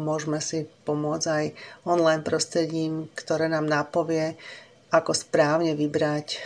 Môžeme 0.01 0.42
si 0.42 0.66
pomôcť 0.66 1.28
aj 1.30 1.46
online 1.86 2.25
prostredím, 2.25 3.06
ktoré 3.13 3.46
nám 3.46 3.70
napovie, 3.70 4.34
ako 4.90 5.13
správne 5.13 5.78
vybrať 5.78 6.42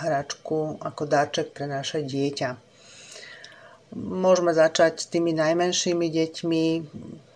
hračku 0.00 0.80
ako 0.80 1.02
dáček 1.04 1.52
pre 1.52 1.68
naše 1.68 2.02
dieťa. 2.02 2.56
Môžeme 3.96 4.54
začať 4.54 5.02
s 5.02 5.06
tými 5.10 5.34
najmenšími 5.34 6.06
deťmi, 6.08 6.64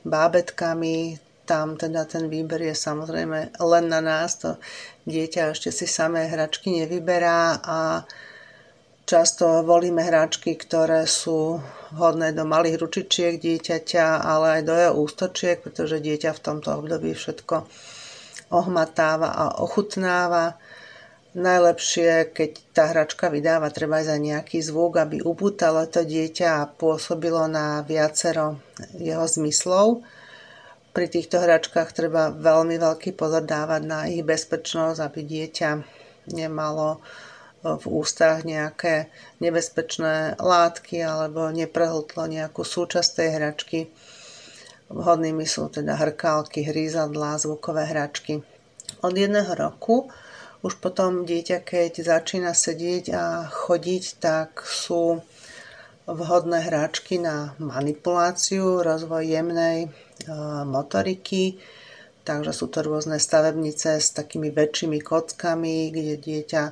bábetkami, 0.06 1.18
tam 1.44 1.76
teda 1.76 2.08
ten 2.08 2.32
výber 2.32 2.72
je 2.72 2.74
samozrejme 2.74 3.60
len 3.60 3.84
na 3.88 4.00
nás, 4.00 4.40
to 4.40 4.56
dieťa 5.04 5.52
ešte 5.52 5.68
si 5.68 5.84
samé 5.84 6.24
hračky 6.32 6.72
nevyberá 6.72 7.60
a 7.60 7.78
často 9.04 9.60
volíme 9.60 10.00
hračky, 10.00 10.56
ktoré 10.56 11.04
sú 11.04 11.60
vhodné 11.92 12.32
do 12.32 12.48
malých 12.48 12.80
ručičiek 12.80 13.36
dieťaťa, 13.36 14.24
ale 14.24 14.60
aj 14.60 14.62
do 14.64 14.74
jeho 14.74 14.92
ústočiek, 15.04 15.60
pretože 15.60 16.00
dieťa 16.00 16.32
v 16.32 16.42
tomto 16.42 16.72
období 16.72 17.12
všetko 17.12 17.68
ohmatáva 18.50 19.28
a 19.36 19.44
ochutnáva. 19.60 20.56
Najlepšie, 21.34 22.30
keď 22.30 22.50
tá 22.70 22.84
hračka 22.94 23.26
vydáva 23.26 23.66
treba 23.74 23.98
aj 23.98 24.06
za 24.06 24.16
nejaký 24.22 24.62
zvuk, 24.62 25.02
aby 25.02 25.18
upútalo 25.18 25.82
to 25.90 26.06
dieťa 26.06 26.62
a 26.62 26.70
pôsobilo 26.70 27.50
na 27.50 27.82
viacero 27.82 28.62
jeho 28.94 29.26
zmyslov. 29.26 30.06
Pri 30.94 31.10
týchto 31.10 31.42
hračkách 31.42 31.90
treba 31.90 32.30
veľmi 32.30 32.78
veľký 32.78 33.18
pozor 33.18 33.42
dávať 33.42 33.82
na 33.82 34.06
ich 34.06 34.22
bezpečnosť, 34.22 35.02
aby 35.02 35.20
dieťa 35.26 35.70
nemalo 36.38 37.02
v 37.66 37.84
ústach 37.90 38.46
nejaké 38.46 39.10
nebezpečné 39.42 40.38
látky 40.38 41.02
alebo 41.02 41.50
neprehltlo 41.50 42.30
nejakú 42.30 42.62
súčasť 42.62 43.10
tej 43.10 43.28
hračky. 43.34 43.78
Vhodnými 44.86 45.50
sú 45.50 45.66
teda 45.66 45.98
hrkálky, 45.98 46.62
hrízadlá, 46.62 47.42
zvukové 47.42 47.90
hračky. 47.90 48.38
Od 49.02 49.14
jedného 49.18 49.50
roku 49.58 50.14
už 50.64 50.80
potom 50.80 51.28
dieťa, 51.28 51.60
keď 51.60 51.92
začína 52.00 52.56
sedieť 52.56 53.04
a 53.12 53.24
chodiť, 53.52 54.04
tak 54.16 54.64
sú 54.64 55.20
vhodné 56.08 56.64
hráčky 56.64 57.20
na 57.20 57.52
manipuláciu, 57.60 58.80
rozvoj 58.80 59.28
jemnej 59.28 59.78
e, 59.84 59.88
motoriky, 60.64 61.60
takže 62.24 62.56
sú 62.56 62.72
to 62.72 62.80
rôzne 62.80 63.20
stavebnice 63.20 64.00
s 64.00 64.16
takými 64.16 64.48
väčšími 64.56 65.04
kockami, 65.04 65.92
kde 65.92 66.16
dieťa 66.16 66.62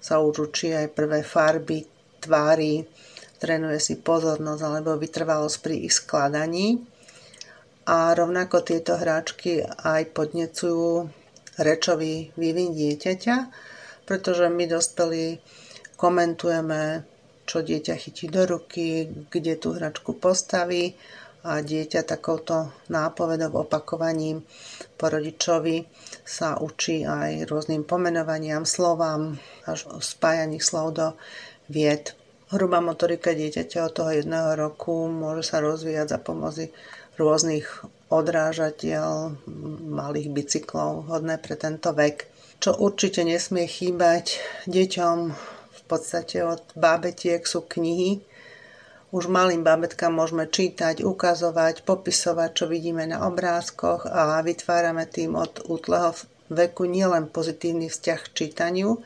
sa 0.00 0.14
už 0.24 0.48
učí 0.48 0.72
aj 0.72 0.96
prvé 0.96 1.20
farby, 1.20 1.84
tvári, 2.24 2.88
trénuje 3.36 3.80
si 3.84 4.00
pozornosť 4.00 4.62
alebo 4.64 4.96
vytrvalosť 4.96 5.56
pri 5.60 5.76
ich 5.84 5.92
skladaní. 5.92 6.80
A 7.84 8.16
rovnako 8.16 8.64
tieto 8.64 8.96
hráčky 8.96 9.60
aj 9.66 10.14
podnecujú 10.14 11.21
rečový 11.62 12.34
vývin 12.34 12.74
dieťaťa, 12.74 13.36
pretože 14.04 14.50
my 14.50 14.64
dospelí 14.66 15.38
komentujeme, 15.96 17.06
čo 17.46 17.62
dieťa 17.62 17.94
chytí 17.94 18.26
do 18.26 18.42
ruky, 18.46 19.06
kde 19.30 19.54
tú 19.58 19.78
hračku 19.78 20.18
postaví 20.18 20.94
a 21.42 21.58
dieťa 21.58 22.06
takouto 22.06 22.70
nápovedou, 22.86 23.66
opakovaním 23.66 24.46
po 24.94 25.10
rodičovi 25.10 25.82
sa 26.22 26.58
učí 26.62 27.02
aj 27.02 27.50
rôznym 27.50 27.82
pomenovaniam, 27.82 28.62
slovám, 28.62 29.38
až 29.66 29.90
spájaní 29.98 30.62
slov 30.62 30.94
do 30.94 31.06
vied. 31.66 32.14
Hrubá 32.54 32.78
motorika 32.78 33.34
dieťaťa 33.34 33.78
od 33.90 33.92
toho 33.96 34.10
jedného 34.12 34.54
roku 34.54 35.10
môže 35.10 35.50
sa 35.50 35.58
rozvíjať 35.58 36.14
za 36.14 36.18
pomoci 36.22 36.70
rôznych 37.18 37.66
odrážatiel 38.12 39.40
malých 39.88 40.28
bicyklov 40.28 41.08
hodné 41.08 41.40
pre 41.40 41.56
tento 41.56 41.96
vek. 41.96 42.28
Čo 42.60 42.76
určite 42.76 43.24
nesmie 43.24 43.64
chýbať 43.64 44.38
deťom 44.68 45.16
v 45.72 45.80
podstate 45.88 46.44
od 46.44 46.62
bábetiek 46.76 47.42
sú 47.42 47.64
knihy. 47.64 48.20
už 49.12 49.28
malým 49.28 49.60
bábetkám 49.60 50.12
môžeme 50.12 50.48
čítať, 50.48 51.04
ukazovať, 51.04 51.84
popisovať, 51.84 52.50
čo 52.52 52.64
vidíme 52.64 53.04
na 53.04 53.28
obrázkoch 53.28 54.08
a 54.08 54.40
vytvárame 54.40 55.04
tým 55.04 55.36
od 55.36 55.68
útleho 55.68 56.16
veku 56.48 56.88
nielen 56.88 57.28
pozitívny 57.28 57.92
vzťah 57.92 58.20
k 58.24 58.32
čítaniu, 58.32 59.00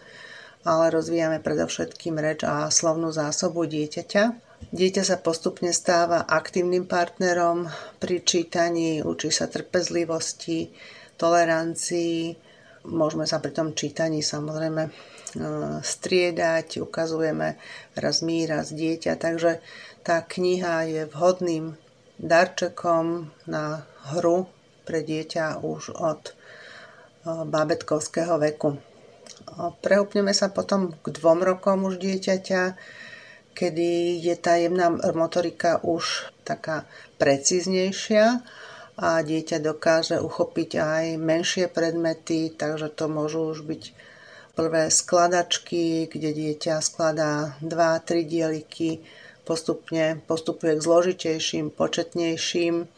ale 0.66 0.94
rozvíjame 0.94 1.42
predovšetkým 1.42 2.18
reč 2.22 2.46
a 2.46 2.70
slovnú 2.70 3.10
zásobu 3.10 3.66
dieťaťa. 3.66 4.45
Dieťa 4.72 5.02
sa 5.04 5.16
postupne 5.20 5.70
stáva 5.72 6.26
aktívnym 6.26 6.88
partnerom 6.88 7.68
pri 8.00 8.24
čítaní, 8.24 9.00
učí 9.04 9.32
sa 9.32 9.46
trpezlivosti, 9.46 10.72
tolerancii, 11.16 12.36
môžeme 12.88 13.24
sa 13.24 13.40
pri 13.40 13.52
tom 13.56 13.72
čítaní 13.72 14.20
samozrejme 14.20 14.92
E, 15.36 15.40
striedať, 15.84 16.80
ukazujeme 16.80 17.60
raz 17.92 18.24
my, 18.24 18.48
raz 18.48 18.72
dieťa, 18.72 19.20
takže 19.20 19.60
tá 20.00 20.24
kniha 20.24 20.88
je 20.88 21.02
vhodným 21.12 21.76
darčekom 22.16 23.28
na 23.44 23.84
hru 24.14 24.48
pre 24.88 25.04
dieťa 25.04 25.60
už 25.60 25.92
od 25.92 26.22
e, 26.30 26.32
bábetkovského 27.26 28.40
veku. 28.40 28.80
Preúpneme 29.84 30.32
sa 30.32 30.48
potom 30.48 30.96
k 31.04 31.06
dvom 31.12 31.44
rokom 31.44 31.84
už 31.84 32.00
dieťaťa, 32.00 32.62
kedy 33.56 34.20
je 34.20 34.36
tá 34.36 34.60
jemná 34.60 34.92
motorika 35.16 35.80
už 35.80 36.28
taká 36.44 36.84
precíznejšia 37.16 38.44
a 39.00 39.08
dieťa 39.24 39.64
dokáže 39.64 40.20
uchopiť 40.20 40.70
aj 40.76 41.04
menšie 41.16 41.66
predmety, 41.72 42.52
takže 42.52 42.92
to 42.92 43.08
môžu 43.08 43.48
už 43.56 43.64
byť 43.64 43.82
prvé 44.56 44.88
skladačky, 44.92 46.08
kde 46.08 46.32
dieťa 46.32 46.80
skladá 46.84 47.56
2-3 47.60 48.24
dieliky, 48.24 49.04
postupne 49.44 50.20
postupuje 50.24 50.76
k 50.76 50.84
zložitejším, 50.84 51.72
početnejším. 51.72 52.88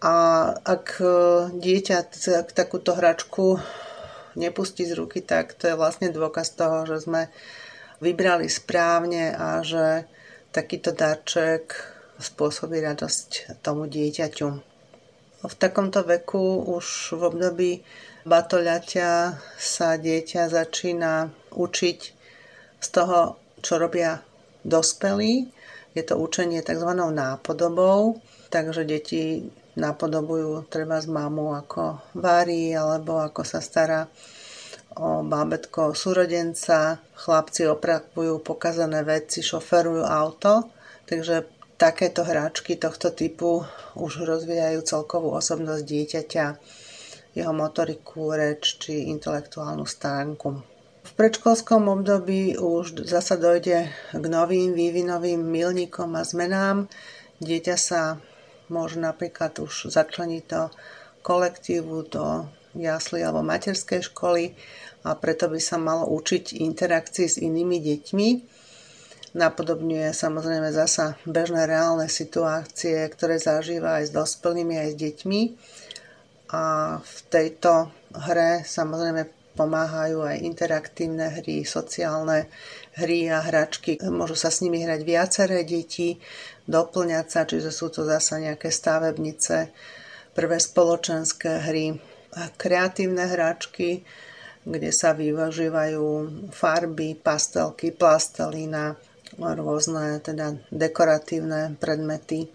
A 0.00 0.16
ak 0.56 0.96
e, 0.96 1.04
dieťa 1.52 1.98
takúto 2.56 2.96
hračku 2.96 3.60
nepustí 4.40 4.88
z 4.88 4.96
ruky, 4.96 5.20
tak 5.20 5.52
to 5.52 5.68
je 5.68 5.76
vlastne 5.76 6.08
dôkaz 6.08 6.56
toho, 6.56 6.88
že 6.88 7.04
sme 7.04 7.28
vybrali 8.00 8.48
správne 8.48 9.36
a 9.36 9.60
že 9.60 10.08
takýto 10.50 10.96
darček 10.96 11.76
spôsobí 12.20 12.80
radosť 12.80 13.60
tomu 13.64 13.86
dieťaťu. 13.86 14.48
V 15.40 15.54
takomto 15.56 16.04
veku 16.04 16.68
už 16.68 17.16
v 17.16 17.22
období 17.24 17.70
batoľaťa 18.28 19.40
sa 19.56 19.96
dieťa 19.96 20.52
začína 20.52 21.32
učiť 21.56 22.00
z 22.80 22.88
toho, 22.92 23.40
čo 23.64 23.80
robia 23.80 24.20
dospelí. 24.64 25.48
Je 25.96 26.02
to 26.04 26.20
učenie 26.20 26.60
tzv. 26.60 26.92
nápodobou, 26.92 28.20
takže 28.52 28.84
deti 28.84 29.48
napodobujú 29.80 30.68
treba 30.68 31.00
z 31.00 31.08
mamu, 31.08 31.56
ako 31.56 32.04
varí 32.20 32.76
alebo 32.76 33.22
ako 33.24 33.40
sa 33.48 33.64
stará 33.64 34.04
bábetko 34.98 35.94
súrodenca, 35.94 36.98
chlapci 37.14 37.70
opravujú 37.70 38.42
pokazané 38.42 39.06
veci, 39.06 39.38
šoferujú 39.38 40.02
auto, 40.02 40.66
takže 41.06 41.46
takéto 41.78 42.26
hráčky 42.26 42.76
tohto 42.76 43.14
typu 43.14 43.64
už 43.96 44.26
rozvíjajú 44.26 44.84
celkovú 44.84 45.32
osobnosť 45.38 45.82
dieťaťa 45.86 46.46
jeho 47.30 47.52
motoriku, 47.54 48.34
reč 48.34 48.82
či 48.82 49.08
intelektuálnu 49.08 49.86
stránku. 49.86 50.60
V 51.00 51.12
predškolskom 51.16 51.88
období 51.88 52.58
už 52.60 53.06
zasa 53.08 53.40
dojde 53.40 53.88
k 54.12 54.24
novým 54.28 54.76
vývinovým 54.76 55.40
milníkom 55.40 56.12
a 56.18 56.26
zmenám. 56.26 56.90
Dieťa 57.40 57.76
sa 57.80 58.20
môže 58.68 59.00
napríklad 59.00 59.56
už 59.62 59.88
začleniť 59.88 60.44
do 60.44 60.68
kolektívu, 61.24 61.96
do 62.12 62.44
jasly 62.76 63.24
alebo 63.24 63.42
materskej 63.42 64.12
školy 64.12 64.54
a 65.04 65.16
preto 65.16 65.48
by 65.48 65.60
sa 65.60 65.80
malo 65.80 66.08
učiť 66.12 66.60
interakcii 66.60 67.26
s 67.28 67.36
inými 67.40 67.80
deťmi. 67.80 68.28
Napodobňuje 69.30 70.10
samozrejme 70.10 70.74
zasa 70.74 71.14
bežné 71.22 71.64
reálne 71.64 72.10
situácie, 72.10 72.98
ktoré 73.14 73.38
zažíva 73.38 74.02
aj 74.02 74.10
s 74.10 74.12
dospelými, 74.12 74.74
aj 74.74 74.88
s 74.90 74.96
deťmi 74.98 75.40
a 76.50 76.98
v 76.98 77.16
tejto 77.30 77.94
hre 78.26 78.66
samozrejme 78.66 79.54
pomáhajú 79.54 80.26
aj 80.26 80.42
interaktívne 80.42 81.30
hry, 81.42 81.62
sociálne 81.62 82.50
hry 82.98 83.30
a 83.30 83.44
hračky. 83.44 84.02
Môžu 84.02 84.34
sa 84.34 84.50
s 84.50 84.62
nimi 84.66 84.82
hrať 84.82 85.00
viaceré 85.06 85.62
deti, 85.62 86.18
doplňať 86.66 87.26
sa, 87.30 87.40
čiže 87.46 87.70
sú 87.70 87.90
to 87.90 88.02
zasa 88.02 88.42
nejaké 88.42 88.70
stavebnice, 88.70 89.70
prvé 90.34 90.58
spoločenské 90.58 91.66
hry, 91.66 91.98
kreatívne 92.58 93.26
hračky, 93.26 94.06
kde 94.64 94.90
sa 94.92 95.16
využívajú 95.16 96.04
farby, 96.52 97.16
pastelky, 97.16 97.92
plastelína, 97.94 98.96
rôzne 99.38 100.20
teda 100.20 100.58
dekoratívne 100.68 101.78
predmety 101.80 102.50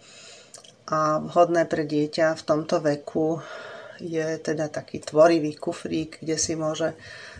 a 0.85 1.17
vhodné 1.17 1.65
pre 1.65 1.87
dieťa 1.87 2.37
v 2.37 2.45
tomto 2.45 2.77
veku 2.77 3.41
je 3.97 4.37
teda 4.43 4.69
taký 4.69 5.01
tvorivý 5.01 5.55
kufrík, 5.57 6.21
kde 6.21 6.35
si 6.37 6.53
môže 6.53 6.93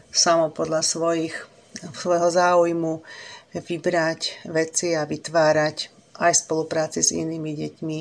samo 0.10 0.50
podľa 0.50 0.82
svojich, 0.82 1.36
svojho 1.94 2.32
záujmu 2.32 3.04
vybrať 3.54 4.50
veci 4.50 4.96
a 4.96 5.04
vytvárať 5.04 5.78
aj 6.16 6.32
v 6.32 6.42
spolupráci 6.48 7.04
s 7.04 7.12
inými 7.12 7.54
deťmi 7.54 8.00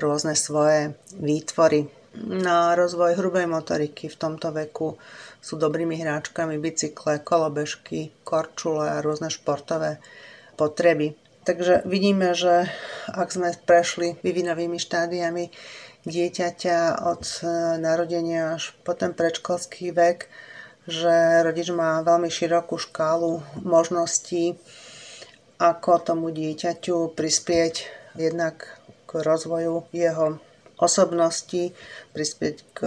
rôzne 0.00 0.34
svoje 0.34 0.96
výtvory. 1.20 1.86
Na 2.14 2.72
rozvoj 2.78 3.18
hrubej 3.18 3.46
motoriky 3.50 4.06
v 4.06 4.16
tomto 4.16 4.54
veku 4.54 4.96
sú 5.44 5.60
dobrými 5.60 6.00
hráčkami 6.00 6.56
bicykle, 6.56 7.20
kolobežky, 7.20 8.16
korčule 8.24 8.88
a 8.88 9.04
rôzne 9.04 9.28
športové 9.28 10.00
potreby. 10.56 11.12
Takže 11.44 11.84
vidíme, 11.84 12.32
že 12.32 12.72
ak 13.12 13.28
sme 13.28 13.52
prešli 13.68 14.16
vyvinovými 14.24 14.80
štádiami 14.80 15.52
dieťaťa 16.08 17.04
od 17.04 17.20
e, 17.20 17.36
narodenia 17.76 18.56
až 18.56 18.72
po 18.80 18.96
ten 18.96 19.12
predškolský 19.12 19.92
vek, 19.92 20.32
že 20.88 21.44
rodič 21.44 21.68
má 21.68 22.00
veľmi 22.00 22.32
širokú 22.32 22.80
škálu 22.80 23.44
možností, 23.60 24.56
ako 25.60 26.00
tomu 26.00 26.32
dieťaťu 26.32 27.12
prispieť 27.12 27.88
jednak 28.16 28.80
k 29.04 29.10
rozvoju 29.12 29.84
jeho 29.92 30.40
osobnosti, 30.78 31.70
prispieť 32.12 32.56
k 32.74 32.78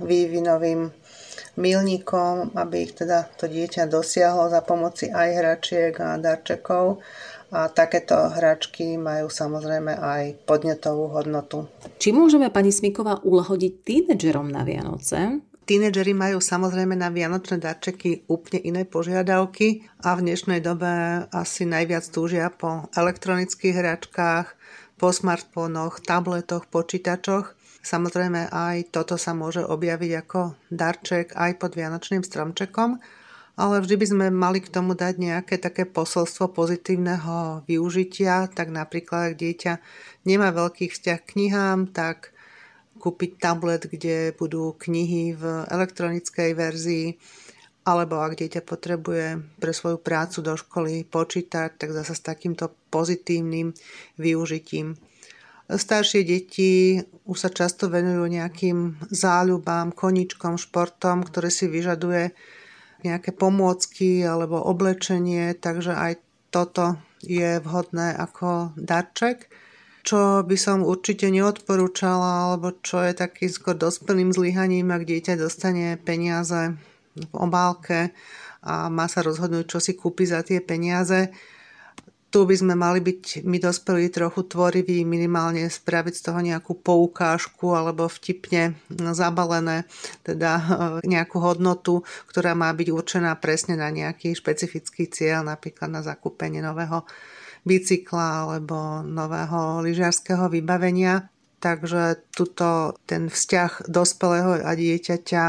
vývinovým 0.00 0.90
milníkom, 1.54 2.54
aby 2.58 2.76
ich 2.88 2.92
teda 2.98 3.30
to 3.38 3.46
dieťa 3.46 3.86
dosiahlo 3.86 4.50
za 4.50 4.60
pomoci 4.62 5.10
aj 5.10 5.28
hračiek 5.38 5.94
a 6.02 6.18
darčekov 6.18 7.02
a 7.54 7.70
takéto 7.70 8.18
hračky 8.34 8.98
majú 8.98 9.30
samozrejme 9.30 9.94
aj 9.94 10.22
podnetovú 10.42 11.14
hodnotu. 11.14 11.70
Či 12.02 12.10
môžeme 12.10 12.50
pani 12.50 12.74
Smiková 12.74 13.22
ulahodiť 13.22 13.72
tínedžerom 13.86 14.50
na 14.50 14.66
Vianoce? 14.66 15.38
Tínedžeri 15.64 16.12
majú 16.12 16.44
samozrejme 16.44 16.92
na 16.92 17.08
vianočné 17.08 17.56
darčeky 17.56 18.28
úplne 18.28 18.60
iné 18.68 18.82
požiadavky 18.84 19.88
a 20.04 20.12
v 20.12 20.28
dnešnej 20.28 20.60
dobe 20.60 21.24
asi 21.32 21.64
najviac 21.64 22.04
túžia 22.12 22.52
po 22.52 22.84
elektronických 22.92 23.72
hračkách, 23.72 24.46
po 25.04 25.12
smartfónoch, 25.12 26.00
tabletoch, 26.00 26.64
počítačoch. 26.72 27.52
Samozrejme 27.84 28.48
aj 28.48 28.88
toto 28.88 29.20
sa 29.20 29.36
môže 29.36 29.60
objaviť 29.60 30.12
ako 30.24 30.56
darček 30.72 31.36
aj 31.36 31.60
pod 31.60 31.76
vianočným 31.76 32.24
stromčekom 32.24 32.96
ale 33.54 33.78
vždy 33.78 33.94
by 34.00 34.06
sme 34.10 34.26
mali 34.34 34.58
k 34.58 34.72
tomu 34.72 34.98
dať 34.98 35.14
nejaké 35.14 35.62
také 35.62 35.86
posolstvo 35.86 36.50
pozitívneho 36.50 37.62
využitia, 37.70 38.50
tak 38.50 38.74
napríklad 38.74 39.30
ak 39.30 39.38
dieťa 39.38 39.72
nemá 40.26 40.50
veľký 40.50 40.90
vzťah 40.90 41.18
k 41.22 41.28
knihám, 41.36 41.94
tak 41.94 42.34
kúpiť 42.98 43.38
tablet, 43.38 43.86
kde 43.86 44.34
budú 44.34 44.74
knihy 44.74 45.38
v 45.38 45.68
elektronickej 45.70 46.50
verzii, 46.56 47.06
alebo 47.84 48.24
ak 48.24 48.40
dieťa 48.40 48.64
potrebuje 48.64 49.44
pre 49.60 49.72
svoju 49.76 50.00
prácu 50.00 50.40
do 50.40 50.56
školy 50.56 51.04
počítať, 51.04 51.76
tak 51.76 51.92
zase 51.92 52.16
s 52.16 52.24
takýmto 52.24 52.72
pozitívnym 52.88 53.76
využitím. 54.16 54.96
Staršie 55.64 56.28
deti 56.28 57.00
už 57.24 57.36
sa 57.40 57.48
často 57.48 57.88
venujú 57.88 58.28
nejakým 58.28 59.00
záľubám, 59.08 59.96
koničkom, 59.96 60.60
športom, 60.60 61.24
ktoré 61.24 61.48
si 61.48 61.68
vyžaduje 61.68 62.36
nejaké 63.04 63.32
pomôcky 63.32 64.24
alebo 64.24 64.60
oblečenie, 64.60 65.56
takže 65.56 65.92
aj 65.92 66.12
toto 66.48 67.00
je 67.20 67.60
vhodné 67.60 68.16
ako 68.16 68.76
darček. 68.76 69.48
Čo 70.04 70.44
by 70.44 70.56
som 70.60 70.84
určite 70.84 71.32
neodporúčala, 71.32 72.52
alebo 72.52 72.76
čo 72.84 73.00
je 73.00 73.16
takým 73.16 73.48
skôr 73.48 73.72
dospelým 73.72 74.36
zlyhaním, 74.36 74.92
ak 74.92 75.08
dieťa 75.08 75.40
dostane 75.40 75.96
peniaze 75.96 76.76
v 77.14 77.34
obálke 77.34 78.10
a 78.64 78.88
má 78.88 79.06
sa 79.06 79.20
rozhodnúť, 79.20 79.76
čo 79.76 79.78
si 79.78 79.92
kúpi 79.92 80.24
za 80.24 80.40
tie 80.40 80.64
peniaze. 80.64 81.30
tu 82.34 82.42
by 82.42 82.56
sme 82.58 82.74
mali 82.74 82.98
byť 82.98 83.46
my 83.46 83.62
dospelí 83.62 84.10
trochu 84.10 84.42
tvoriví, 84.50 85.06
minimálne 85.06 85.70
spraviť 85.70 86.14
z 86.18 86.22
toho 86.26 86.40
nejakú 86.42 86.74
poukážku 86.82 87.70
alebo 87.70 88.10
vtipne 88.10 88.74
zabalené, 88.90 89.86
teda 90.26 90.50
e, 90.58 90.62
nejakú 91.06 91.38
hodnotu, 91.38 92.02
ktorá 92.26 92.58
má 92.58 92.74
byť 92.74 92.88
určená 92.90 93.38
presne 93.38 93.78
na 93.78 93.86
nejaký 93.86 94.34
špecifický 94.34 95.06
cieľ, 95.06 95.46
napríklad 95.46 95.86
na 95.86 96.02
zakúpenie 96.02 96.58
nového 96.58 97.06
bicykla 97.62 98.50
alebo 98.50 99.06
nového 99.06 99.86
lyžiarského 99.86 100.50
vybavenia. 100.50 101.30
Takže 101.62 102.34
tuto 102.34 102.98
ten 103.08 103.32
vzťah 103.32 103.88
dospelého 103.88 104.68
a 104.68 104.74
dieťaťa 104.74 105.44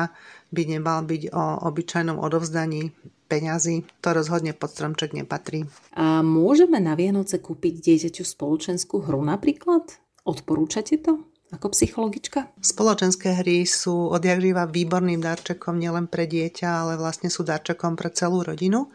by 0.56 0.64
nemal 0.80 1.04
byť 1.04 1.36
o 1.36 1.44
obyčajnom 1.68 2.16
odovzdaní 2.16 2.96
peňazí. 3.28 3.84
To 4.00 4.16
rozhodne 4.16 4.56
pod 4.56 4.72
stromček 4.72 5.12
nepatrí. 5.12 5.68
A 6.00 6.24
môžeme 6.24 6.80
na 6.80 6.96
Vianoce 6.96 7.44
kúpiť 7.44 7.84
dieťaťu 7.84 8.24
spoločenskú 8.24 9.04
hru 9.04 9.20
napríklad? 9.20 10.00
Odporúčate 10.24 10.96
to? 11.04 11.28
ako 11.54 11.72
psychologička? 11.72 12.52
Spoločenské 12.60 13.38
hry 13.40 13.64
sú 13.64 14.12
odjak 14.12 14.44
živa 14.44 14.68
výborným 14.68 15.24
darčekom 15.24 15.80
nielen 15.80 16.12
pre 16.12 16.28
dieťa, 16.28 16.68
ale 16.68 16.94
vlastne 17.00 17.32
sú 17.32 17.48
darčekom 17.48 17.96
pre 17.96 18.12
celú 18.12 18.44
rodinu. 18.44 18.92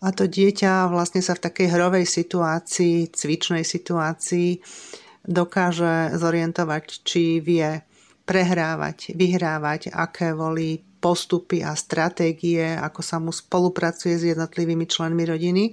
A 0.00 0.12
to 0.12 0.28
dieťa 0.28 0.88
vlastne 0.92 1.24
sa 1.24 1.36
v 1.36 1.44
takej 1.48 1.68
hrovej 1.72 2.04
situácii, 2.08 3.12
cvičnej 3.12 3.64
situácii 3.64 4.60
dokáže 5.26 6.14
zorientovať, 6.14 6.84
či 7.02 7.42
vie 7.42 7.82
prehrávať, 8.26 9.14
vyhrávať, 9.14 9.94
aké 9.94 10.34
volí 10.34 10.82
postupy 10.98 11.62
a 11.62 11.78
stratégie, 11.78 12.74
ako 12.74 13.00
sa 13.00 13.22
mu 13.22 13.30
spolupracuje 13.30 14.18
s 14.18 14.24
jednotlivými 14.34 14.90
členmi 14.90 15.22
rodiny. 15.22 15.64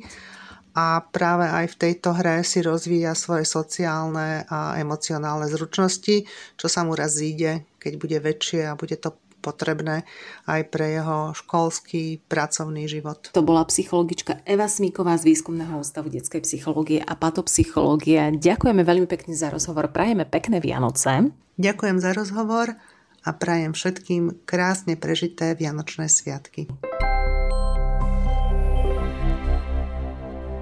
A 0.73 1.05
práve 1.05 1.45
aj 1.45 1.73
v 1.73 1.79
tejto 1.85 2.17
hre 2.17 2.41
si 2.41 2.61
rozvíja 2.65 3.13
svoje 3.13 3.45
sociálne 3.45 4.45
a 4.49 4.73
emocionálne 4.81 5.45
zručnosti, 5.45 6.25
čo 6.57 6.65
sa 6.65 6.81
mu 6.81 6.97
raz 6.97 7.13
zíde, 7.13 7.77
keď 7.77 7.93
bude 8.01 8.17
väčšie 8.17 8.61
a 8.69 8.77
bude 8.77 8.97
to 8.97 9.13
potrebné 9.43 10.07
aj 10.47 10.71
pre 10.71 10.95
jeho 10.95 11.35
školský 11.35 12.23
pracovný 12.31 12.87
život. 12.87 13.27
To 13.35 13.43
bola 13.43 13.67
psychologička 13.67 14.39
Eva 14.47 14.71
Smíková 14.71 15.19
z 15.19 15.35
Výskumného 15.35 15.83
ústavu 15.83 16.07
detskej 16.07 16.47
psychológie 16.47 17.03
a 17.03 17.19
patopsychológie. 17.19 18.39
Ďakujeme 18.39 18.87
veľmi 18.87 19.07
pekne 19.11 19.35
za 19.35 19.51
rozhovor. 19.51 19.91
Prajeme 19.91 20.23
pekné 20.23 20.63
Vianoce. 20.63 21.35
Ďakujem 21.59 21.97
za 21.99 22.15
rozhovor 22.15 22.79
a 23.23 23.29
prajem 23.35 23.75
všetkým 23.75 24.47
krásne 24.47 24.95
prežité 24.95 25.59
Vianočné 25.59 26.07
sviatky. 26.07 26.71